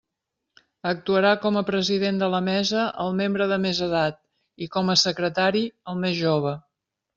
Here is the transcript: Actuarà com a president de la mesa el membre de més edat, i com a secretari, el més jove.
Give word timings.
Actuarà 0.91 1.33
com 1.43 1.59
a 1.61 1.63
president 1.67 2.21
de 2.21 2.29
la 2.35 2.39
mesa 2.47 2.87
el 3.05 3.13
membre 3.21 3.49
de 3.53 3.61
més 3.67 3.83
edat, 3.89 4.19
i 4.67 4.71
com 4.79 4.93
a 4.95 4.99
secretari, 5.05 5.65
el 5.95 6.05
més 6.07 6.21
jove. 6.25 6.59